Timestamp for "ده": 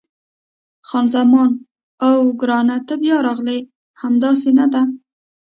4.73-4.81